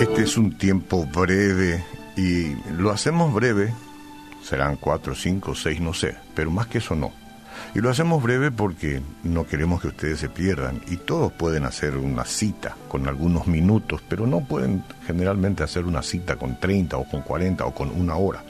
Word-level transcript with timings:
Este 0.00 0.22
es 0.22 0.38
un 0.38 0.56
tiempo 0.56 1.04
breve 1.06 1.84
y 2.16 2.54
lo 2.72 2.90
hacemos 2.90 3.34
breve, 3.34 3.74
serán 4.42 4.76
cuatro, 4.76 5.14
cinco, 5.14 5.54
seis, 5.54 5.80
no 5.80 5.92
sé, 5.92 6.16
pero 6.34 6.50
más 6.50 6.66
que 6.66 6.78
eso 6.78 6.94
no. 6.94 7.12
Y 7.74 7.80
lo 7.80 7.90
hacemos 7.90 8.22
breve 8.22 8.50
porque 8.50 9.02
no 9.22 9.46
queremos 9.46 9.82
que 9.82 9.88
ustedes 9.88 10.18
se 10.18 10.30
pierdan 10.30 10.80
y 10.88 10.96
todos 10.96 11.30
pueden 11.32 11.64
hacer 11.64 11.98
una 11.98 12.24
cita 12.24 12.74
con 12.88 13.06
algunos 13.06 13.46
minutos, 13.46 14.02
pero 14.08 14.26
no 14.26 14.40
pueden 14.40 14.82
generalmente 15.06 15.62
hacer 15.62 15.84
una 15.84 16.02
cita 16.02 16.36
con 16.36 16.58
30 16.58 16.96
o 16.96 17.04
con 17.06 17.20
40 17.20 17.66
o 17.66 17.74
con 17.74 17.90
una 17.90 18.16
hora. 18.16 18.42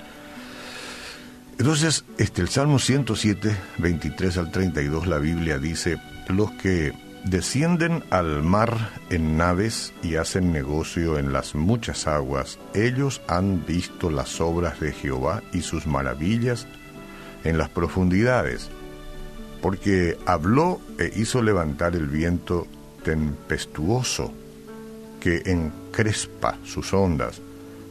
Entonces, 1.58 2.04
este, 2.18 2.42
el 2.42 2.48
Salmo 2.48 2.78
107, 2.78 3.56
23 3.78 4.38
al 4.38 4.50
32, 4.50 5.06
la 5.06 5.18
Biblia 5.18 5.58
dice, 5.58 5.98
los 6.28 6.50
que 6.52 6.92
Descienden 7.24 8.04
al 8.10 8.42
mar 8.42 8.90
en 9.10 9.36
naves 9.36 9.92
y 10.02 10.16
hacen 10.16 10.50
negocio 10.52 11.18
en 11.18 11.32
las 11.32 11.54
muchas 11.54 12.06
aguas. 12.06 12.58
Ellos 12.74 13.20
han 13.26 13.66
visto 13.66 14.08
las 14.08 14.40
obras 14.40 14.80
de 14.80 14.92
Jehová 14.92 15.42
y 15.52 15.60
sus 15.60 15.86
maravillas 15.86 16.66
en 17.44 17.58
las 17.58 17.68
profundidades, 17.68 18.70
porque 19.60 20.16
habló 20.24 20.80
e 20.98 21.12
hizo 21.16 21.42
levantar 21.42 21.96
el 21.96 22.06
viento 22.06 22.66
tempestuoso 23.04 24.32
que 25.20 25.42
encrespa 25.44 26.56
sus 26.64 26.94
ondas. 26.94 27.42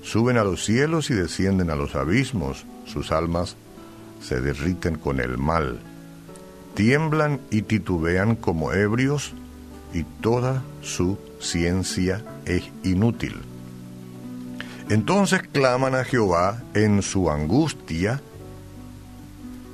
Suben 0.07 0.38
a 0.38 0.43
los 0.43 0.63
cielos 0.63 1.09
y 1.09 1.13
descienden 1.13 1.70
a 1.70 1.75
los 1.75 1.95
abismos, 1.95 2.66
sus 2.85 3.11
almas 3.11 3.57
se 4.21 4.39
derriten 4.39 4.97
con 4.97 5.20
el 5.20 5.38
mal 5.38 5.80
tiemblan 6.77 7.41
y 7.49 7.63
titubean 7.63 8.35
como 8.35 8.71
ebrios 8.71 9.33
y 9.95 10.03
toda 10.22 10.61
su 10.83 11.17
ciencia 11.39 12.23
es 12.45 12.69
inútil. 12.83 13.33
Entonces 14.88 15.41
claman 15.52 15.95
a 15.95 16.03
Jehová 16.03 16.61
en 16.75 17.02
su 17.02 17.31
angustia 17.31 18.22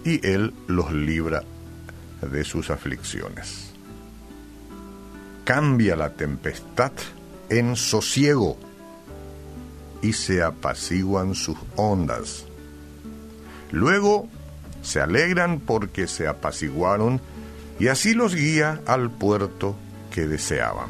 y 0.06 0.26
él 0.26 0.54
los 0.68 0.94
libra 0.94 1.44
de 2.22 2.46
sus 2.46 2.70
aflicciones. 2.70 3.74
Cambia 5.44 5.98
la 5.98 6.14
tempestad 6.14 6.94
en 7.50 7.76
sosiego 7.76 8.58
y 10.04 10.14
se 10.14 10.44
apaciguan 10.44 11.34
sus 11.34 11.58
ondas. 11.76 12.46
Luego 13.72 14.28
se 14.84 15.02
alegran 15.02 15.60
porque 15.60 16.08
se 16.08 16.28
apaciguaron 16.28 17.22
y 17.80 17.88
así 17.88 18.14
los 18.14 18.36
guía 18.36 18.82
al 18.86 19.10
puerto 19.10 19.76
que 20.12 20.28
deseaban. 20.28 20.90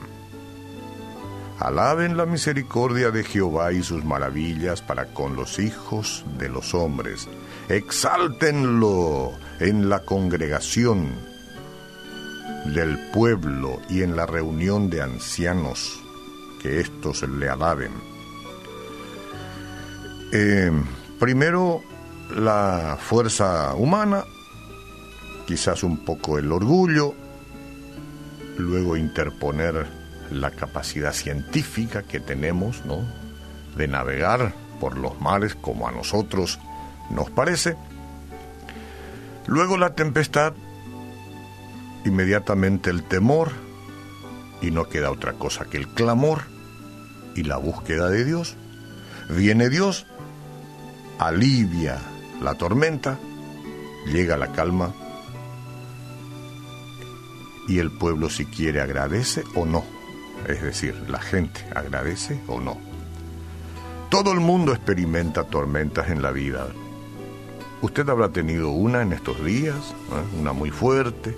Alaben 1.59 2.17
la 2.17 2.25
misericordia 2.25 3.11
de 3.11 3.23
Jehová 3.23 3.71
y 3.71 3.83
sus 3.83 4.03
maravillas 4.03 4.81
para 4.81 5.05
con 5.13 5.35
los 5.35 5.59
hijos 5.59 6.25
de 6.37 6.49
los 6.49 6.73
hombres. 6.73 7.29
Exáltenlo 7.69 9.31
en 9.59 9.87
la 9.87 9.99
congregación 9.99 11.07
del 12.65 12.99
pueblo 13.11 13.79
y 13.89 14.01
en 14.01 14.15
la 14.15 14.25
reunión 14.25 14.89
de 14.89 15.01
ancianos, 15.01 16.01
que 16.61 16.81
éstos 16.81 17.21
le 17.29 17.47
alaben. 17.47 18.12
Eh, 20.35 20.71
primero 21.19 21.83
la 22.35 22.97
fuerza 22.99 23.75
humana, 23.75 24.23
quizás 25.45 25.83
un 25.83 26.03
poco 26.03 26.39
el 26.39 26.51
orgullo, 26.51 27.13
luego 28.57 28.97
interponer 28.97 29.85
la 30.31 30.49
capacidad 30.49 31.13
científica 31.13 32.01
que 32.01 32.19
tenemos, 32.19 32.83
¿no? 32.83 33.07
De 33.77 33.87
navegar 33.87 34.55
por 34.79 34.97
los 34.97 35.21
mares 35.21 35.53
como 35.53 35.87
a 35.87 35.91
nosotros 35.91 36.59
nos 37.11 37.29
parece. 37.29 37.75
Luego 39.45 39.77
la 39.77 39.93
tempestad, 39.93 40.53
inmediatamente 42.05 42.89
el 42.89 43.03
temor, 43.03 43.51
y 44.63 44.71
no 44.71 44.89
queda 44.89 45.11
otra 45.11 45.33
cosa 45.33 45.65
que 45.65 45.77
el 45.77 45.89
clamor 45.89 46.41
y 47.35 47.43
la 47.43 47.57
búsqueda 47.57 48.09
de 48.09 48.25
Dios. 48.25 48.55
Viene 49.29 49.69
Dios, 49.69 50.07
alivia 51.19 51.99
la 52.41 52.55
tormenta, 52.55 53.17
llega 54.05 54.37
la 54.37 54.51
calma 54.51 54.93
y 57.67 57.79
el 57.79 57.91
pueblo 57.91 58.29
si 58.29 58.45
quiere 58.45 58.81
agradece 58.81 59.43
o 59.55 59.65
no. 59.65 59.83
Es 60.47 60.61
decir, 60.61 60.95
la 61.07 61.19
gente 61.19 61.61
agradece 61.73 62.39
o 62.47 62.59
no. 62.59 62.77
Todo 64.09 64.31
el 64.31 64.41
mundo 64.41 64.73
experimenta 64.73 65.45
tormentas 65.45 66.09
en 66.09 66.21
la 66.21 66.31
vida. 66.31 66.67
Usted 67.81 68.07
habrá 68.09 68.29
tenido 68.29 68.69
una 68.69 69.01
en 69.01 69.13
estos 69.13 69.43
días, 69.43 69.75
¿eh? 69.75 70.39
una 70.39 70.53
muy 70.53 70.69
fuerte, 70.69 71.35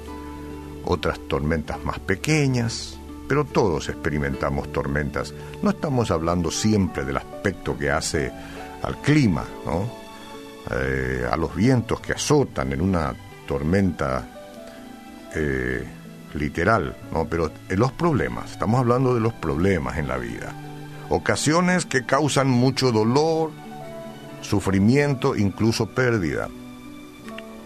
otras 0.83 1.19
tormentas 1.27 1.83
más 1.83 1.99
pequeñas, 1.99 2.99
pero 3.27 3.45
todos 3.45 3.89
experimentamos 3.89 4.71
tormentas. 4.71 5.33
No 5.63 5.69
estamos 5.69 6.11
hablando 6.11 6.51
siempre 6.51 7.05
del 7.05 7.17
aspecto 7.17 7.77
que 7.77 7.89
hace 7.89 8.31
al 8.85 9.01
clima, 9.01 9.44
¿no? 9.66 9.90
Eh, 10.72 11.28
a 11.29 11.35
los 11.38 11.56
vientos 11.56 12.00
que 12.00 12.13
azotan 12.13 12.72
en 12.72 12.81
una 12.81 13.13
tormenta 13.47 14.28
eh, 15.35 15.84
literal, 16.34 16.96
¿no? 17.12 17.25
pero 17.25 17.51
en 17.69 17.79
los 17.79 17.91
problemas, 17.91 18.51
estamos 18.51 18.79
hablando 18.79 19.13
de 19.13 19.22
los 19.22 19.34
problemas 19.34 19.97
en 19.97 20.07
la 20.07 20.18
vida. 20.18 20.53
Ocasiones 21.09 21.85
que 21.85 22.06
causan 22.06 22.50
mucho 22.50 22.91
dolor, 22.91 23.51
sufrimiento, 24.41 25.35
incluso 25.35 25.88
pérdida. 25.88 26.50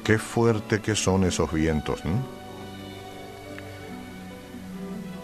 Qué 0.04 0.18
fuerte 0.18 0.82
que 0.82 0.96
son 0.96 1.24
esos 1.24 1.52
vientos. 1.54 2.02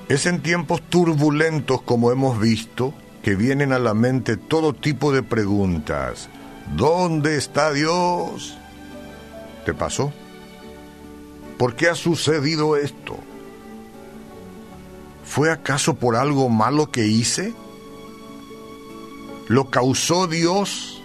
Es 0.07 0.25
en 0.27 0.41
tiempos 0.41 0.81
turbulentos, 0.83 1.81
como 1.81 2.11
hemos 2.11 2.39
visto, 2.39 2.93
que 3.25 3.35
vienen 3.35 3.73
a 3.73 3.79
la 3.79 3.95
mente 3.95 4.37
todo 4.37 4.71
tipo 4.71 5.11
de 5.11 5.23
preguntas. 5.23 6.29
¿Dónde 6.75 7.37
está 7.37 7.73
Dios? 7.73 8.55
¿Te 9.65 9.73
pasó? 9.73 10.13
¿Por 11.57 11.75
qué 11.75 11.89
ha 11.89 11.95
sucedido 11.95 12.77
esto? 12.77 13.17
¿Fue 15.25 15.51
acaso 15.51 15.95
por 15.95 16.15
algo 16.15 16.49
malo 16.49 16.91
que 16.91 17.07
hice? 17.07 17.55
¿Lo 19.47 19.71
causó 19.71 20.27
Dios? 20.27 21.01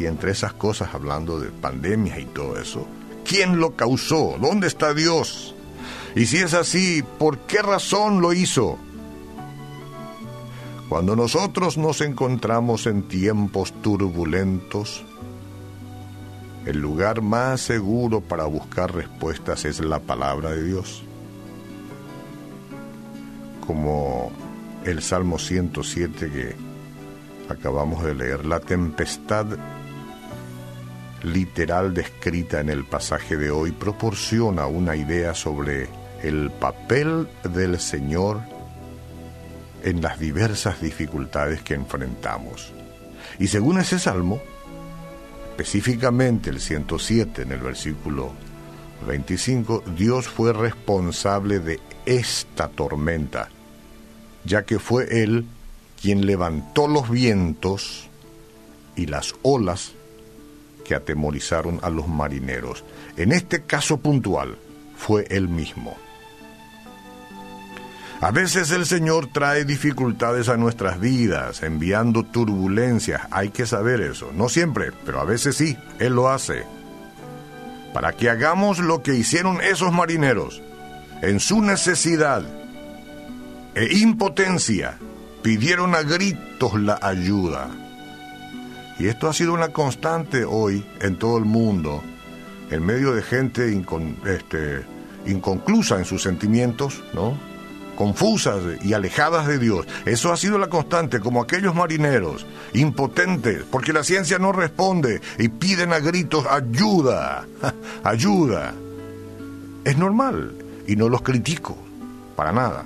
Y 0.00 0.06
entre 0.06 0.32
esas 0.32 0.54
cosas, 0.54 0.92
hablando 0.92 1.38
de 1.38 1.50
pandemias 1.50 2.18
y 2.18 2.24
todo 2.24 2.58
eso, 2.58 2.84
¿quién 3.24 3.60
lo 3.60 3.76
causó? 3.76 4.38
¿Dónde 4.40 4.66
está 4.66 4.92
Dios? 4.92 5.54
Y 6.16 6.26
si 6.26 6.38
es 6.38 6.52
así, 6.52 7.04
¿por 7.20 7.38
qué 7.46 7.62
razón 7.62 8.20
lo 8.20 8.32
hizo? 8.32 8.76
Cuando 10.92 11.16
nosotros 11.16 11.78
nos 11.78 12.02
encontramos 12.02 12.86
en 12.86 13.04
tiempos 13.04 13.72
turbulentos, 13.80 15.02
el 16.66 16.80
lugar 16.80 17.22
más 17.22 17.62
seguro 17.62 18.20
para 18.20 18.44
buscar 18.44 18.94
respuestas 18.94 19.64
es 19.64 19.80
la 19.80 20.00
palabra 20.00 20.50
de 20.50 20.62
Dios. 20.64 21.02
Como 23.66 24.32
el 24.84 25.00
Salmo 25.00 25.38
107 25.38 26.30
que 26.30 26.56
acabamos 27.50 28.04
de 28.04 28.14
leer, 28.14 28.44
la 28.44 28.60
tempestad 28.60 29.46
literal 31.22 31.94
descrita 31.94 32.60
en 32.60 32.68
el 32.68 32.84
pasaje 32.84 33.38
de 33.38 33.50
hoy 33.50 33.72
proporciona 33.72 34.66
una 34.66 34.94
idea 34.94 35.32
sobre 35.32 35.88
el 36.22 36.50
papel 36.50 37.30
del 37.44 37.80
Señor 37.80 38.51
en 39.82 40.00
las 40.00 40.18
diversas 40.18 40.80
dificultades 40.80 41.62
que 41.62 41.74
enfrentamos. 41.74 42.72
Y 43.38 43.48
según 43.48 43.78
ese 43.78 43.98
salmo, 43.98 44.40
específicamente 45.50 46.50
el 46.50 46.60
107 46.60 47.42
en 47.42 47.52
el 47.52 47.60
versículo 47.60 48.32
25, 49.06 49.84
Dios 49.96 50.28
fue 50.28 50.52
responsable 50.52 51.58
de 51.58 51.80
esta 52.06 52.68
tormenta, 52.68 53.48
ya 54.44 54.64
que 54.64 54.78
fue 54.78 55.22
Él 55.22 55.46
quien 56.00 56.26
levantó 56.26 56.88
los 56.88 57.10
vientos 57.10 58.08
y 58.96 59.06
las 59.06 59.34
olas 59.42 59.92
que 60.84 60.94
atemorizaron 60.94 61.78
a 61.82 61.90
los 61.90 62.08
marineros. 62.08 62.84
En 63.16 63.32
este 63.32 63.62
caso 63.62 63.98
puntual, 63.98 64.58
fue 64.96 65.26
Él 65.30 65.48
mismo. 65.48 65.96
A 68.22 68.30
veces 68.30 68.70
el 68.70 68.86
Señor 68.86 69.26
trae 69.32 69.64
dificultades 69.64 70.48
a 70.48 70.56
nuestras 70.56 71.00
vidas, 71.00 71.64
enviando 71.64 72.22
turbulencias. 72.22 73.22
Hay 73.32 73.48
que 73.48 73.66
saber 73.66 74.00
eso. 74.00 74.30
No 74.32 74.48
siempre, 74.48 74.92
pero 75.04 75.20
a 75.20 75.24
veces 75.24 75.56
sí, 75.56 75.76
Él 75.98 76.14
lo 76.14 76.30
hace. 76.30 76.64
para 77.92 78.12
que 78.12 78.30
hagamos 78.30 78.78
lo 78.78 79.02
que 79.02 79.14
hicieron 79.16 79.60
esos 79.60 79.92
marineros. 79.92 80.62
En 81.20 81.40
su 81.40 81.60
necesidad 81.60 82.42
e 83.74 83.98
impotencia 83.98 84.98
pidieron 85.42 85.96
a 85.96 86.02
gritos 86.02 86.80
la 86.80 87.00
ayuda. 87.02 87.70
Y 89.00 89.08
esto 89.08 89.28
ha 89.28 89.32
sido 89.32 89.52
una 89.52 89.72
constante 89.72 90.44
hoy 90.44 90.86
en 91.00 91.18
todo 91.18 91.38
el 91.38 91.44
mundo, 91.44 92.04
en 92.70 92.86
medio 92.86 93.12
de 93.14 93.22
gente 93.22 93.84
este, 94.26 94.86
inconclusa 95.26 95.98
en 95.98 96.04
sus 96.04 96.22
sentimientos, 96.22 97.02
¿no? 97.14 97.51
Confusas 98.02 98.60
y 98.82 98.94
alejadas 98.94 99.46
de 99.46 99.60
Dios. 99.60 99.86
Eso 100.06 100.32
ha 100.32 100.36
sido 100.36 100.58
la 100.58 100.66
constante, 100.66 101.20
como 101.20 101.40
aquellos 101.40 101.72
marineros, 101.72 102.44
impotentes, 102.74 103.62
porque 103.70 103.92
la 103.92 104.02
ciencia 104.02 104.40
no 104.40 104.50
responde 104.50 105.20
y 105.38 105.48
piden 105.48 105.92
a 105.92 106.00
gritos 106.00 106.44
ayuda, 106.50 107.46
ayuda. 108.02 108.74
Es 109.84 109.96
normal 109.96 110.52
y 110.88 110.96
no 110.96 111.08
los 111.08 111.22
critico, 111.22 111.76
para 112.34 112.50
nada. 112.50 112.84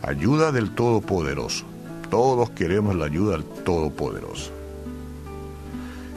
Ayuda 0.00 0.52
del 0.52 0.74
Todopoderoso. 0.74 1.66
Todos 2.08 2.48
queremos 2.52 2.96
la 2.96 3.04
ayuda 3.04 3.32
del 3.32 3.44
Todopoderoso. 3.44 4.52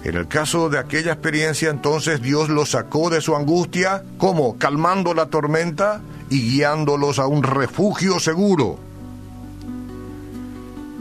En 0.05 0.15
el 0.15 0.29
caso 0.29 0.69
de 0.69 0.79
aquella 0.79 1.11
experiencia, 1.11 1.69
entonces 1.69 2.21
Dios 2.21 2.47
los 2.47 2.69
sacó 2.69 3.09
de 3.09 3.19
su 3.19 3.35
angustia, 3.35 4.01
¿cómo? 4.17 4.57
Calmando 4.57 5.13
la 5.13 5.25
tormenta 5.25 6.01
y 6.33 6.41
guiándolos 6.41 7.19
a 7.19 7.27
un 7.27 7.43
refugio 7.43 8.19
seguro. 8.19 8.79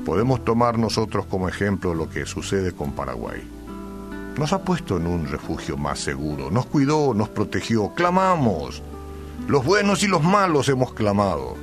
Podemos 0.04 0.44
tomar 0.44 0.78
nosotros 0.78 1.24
como 1.24 1.48
ejemplo 1.48 1.94
lo 1.94 2.10
que 2.10 2.26
sucede 2.26 2.72
con 2.72 2.92
Paraguay. 2.92 3.40
Nos 4.36 4.52
ha 4.52 4.62
puesto 4.62 4.98
en 4.98 5.06
un 5.06 5.26
refugio 5.26 5.78
más 5.78 6.00
seguro, 6.00 6.50
nos 6.50 6.66
cuidó, 6.66 7.14
nos 7.14 7.30
protegió, 7.30 7.94
clamamos. 7.94 8.82
Los 9.48 9.64
buenos 9.64 10.02
y 10.02 10.06
los 10.06 10.22
malos 10.22 10.68
hemos 10.68 10.92
clamado. 10.92 11.56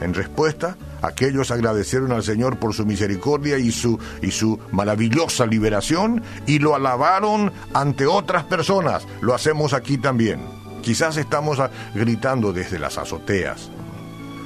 En 0.00 0.12
respuesta, 0.12 0.76
aquellos 1.02 1.52
agradecieron 1.52 2.10
al 2.10 2.24
Señor 2.24 2.58
por 2.58 2.74
su 2.74 2.84
misericordia 2.84 3.58
y 3.58 3.70
su, 3.70 3.96
y 4.22 4.32
su 4.32 4.58
maravillosa 4.72 5.46
liberación 5.46 6.20
y 6.48 6.58
lo 6.58 6.74
alabaron 6.74 7.52
ante 7.74 8.06
otras 8.06 8.42
personas. 8.42 9.06
Lo 9.20 9.34
hacemos 9.34 9.72
aquí 9.72 9.98
también. 9.98 10.61
Quizás 10.82 11.16
estamos 11.16 11.58
gritando 11.94 12.52
desde 12.52 12.80
las 12.80 12.98
azoteas. 12.98 13.70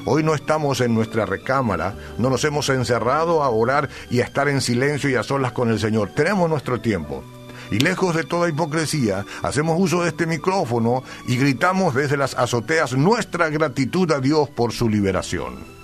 Hoy 0.05 0.23
no 0.23 0.35
estamos 0.35 0.83
en 0.83 0.95
nuestra 0.95 1.25
recámara, 1.25 1.95
no 2.19 2.29
nos 2.29 2.45
hemos 2.45 2.69
encerrado 2.69 3.43
a 3.43 3.49
orar 3.49 3.89
y 4.11 4.21
a 4.21 4.25
estar 4.25 4.47
en 4.49 4.61
silencio 4.61 5.09
y 5.09 5.15
a 5.15 5.23
solas 5.23 5.53
con 5.53 5.71
el 5.71 5.81
Señor. 5.81 6.11
Tenemos 6.15 6.49
nuestro 6.49 6.81
tiempo. 6.81 7.25
Y 7.71 7.79
lejos 7.79 8.15
de 8.15 8.23
toda 8.23 8.49
hipocresía, 8.49 9.25
hacemos 9.43 9.81
uso 9.81 10.03
de 10.03 10.11
este 10.11 10.27
micrófono 10.27 11.03
y 11.27 11.37
gritamos 11.37 11.95
desde 11.95 12.17
las 12.17 12.35
azoteas 12.35 12.93
nuestra 12.93 13.49
gratitud 13.49 14.13
a 14.13 14.21
Dios 14.21 14.49
por 14.51 14.73
su 14.73 14.89
liberación. 14.89 15.76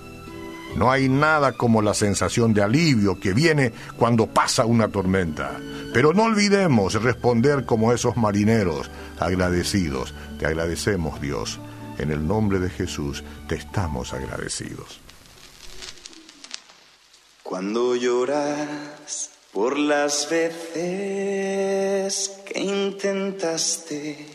No 0.75 0.91
hay 0.91 1.07
nada 1.07 1.53
como 1.53 1.81
la 1.81 1.93
sensación 1.93 2.53
de 2.53 2.63
alivio 2.63 3.19
que 3.19 3.33
viene 3.33 3.71
cuando 3.97 4.27
pasa 4.27 4.65
una 4.65 4.87
tormenta. 4.87 5.59
Pero 5.93 6.13
no 6.13 6.23
olvidemos 6.23 7.01
responder 7.01 7.65
como 7.65 7.93
esos 7.93 8.17
marineros 8.17 8.89
agradecidos. 9.19 10.13
Te 10.39 10.47
agradecemos 10.47 11.21
Dios. 11.21 11.59
En 11.99 12.11
el 12.11 12.27
nombre 12.27 12.59
de 12.59 12.71
Jesús 12.71 13.23
te 13.47 13.55
estamos 13.55 14.13
agradecidos. 14.13 14.99
Cuando 17.43 17.95
lloras 17.95 19.29
por 19.51 19.77
las 19.77 20.27
veces 20.27 20.71
que 22.47 22.59
intentaste 22.59 24.25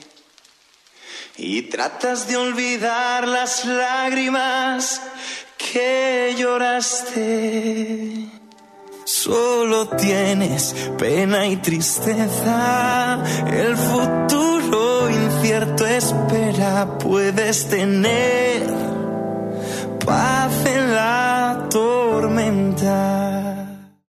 y 1.37 1.63
tratas 1.63 2.29
de 2.29 2.37
olvidar 2.37 3.27
las 3.27 3.65
lágrimas 3.65 5.03
que 5.73 6.35
lloraste. 6.39 8.27
Solo 9.05 9.89
tienes 9.89 10.75
pena 10.99 11.47
y 11.47 11.57
tristeza, 11.57 13.23
el 13.51 13.77
futuro 13.77 15.11
incierto 15.11 15.87
espera, 15.87 16.99
puedes 16.99 17.69
tener 17.69 18.63
paz 20.05 20.67
en 20.67 20.95
la. 20.95 21.28